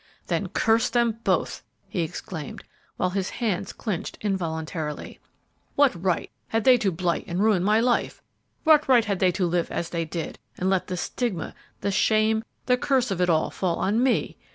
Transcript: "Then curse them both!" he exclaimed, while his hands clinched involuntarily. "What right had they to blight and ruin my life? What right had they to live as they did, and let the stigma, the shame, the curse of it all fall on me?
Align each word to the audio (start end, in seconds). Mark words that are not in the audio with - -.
"Then 0.25 0.49
curse 0.49 0.89
them 0.89 1.19
both!" 1.23 1.61
he 1.87 2.01
exclaimed, 2.01 2.63
while 2.97 3.11
his 3.11 3.29
hands 3.29 3.71
clinched 3.71 4.17
involuntarily. 4.21 5.19
"What 5.75 5.93
right 6.03 6.31
had 6.47 6.63
they 6.63 6.79
to 6.79 6.91
blight 6.91 7.25
and 7.27 7.39
ruin 7.39 7.63
my 7.63 7.79
life? 7.79 8.19
What 8.63 8.87
right 8.87 9.05
had 9.05 9.19
they 9.19 9.31
to 9.33 9.45
live 9.45 9.69
as 9.69 9.91
they 9.91 10.05
did, 10.05 10.39
and 10.57 10.71
let 10.71 10.87
the 10.87 10.97
stigma, 10.97 11.53
the 11.81 11.91
shame, 11.91 12.43
the 12.65 12.77
curse 12.77 13.11
of 13.11 13.21
it 13.21 13.29
all 13.29 13.51
fall 13.51 13.75
on 13.75 14.01
me? 14.01 14.37